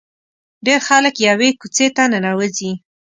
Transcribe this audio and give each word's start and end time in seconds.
ډېر 0.65 0.79
خلک 0.87 1.15
یوې 1.29 1.49
کوڅې 1.59 1.87
ته 1.95 2.03
ننوځي. 2.11 2.71